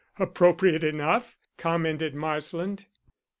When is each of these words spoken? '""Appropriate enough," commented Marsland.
'""Appropriate 0.17 0.83
enough," 0.83 1.37
commented 1.59 2.15
Marsland. 2.15 2.87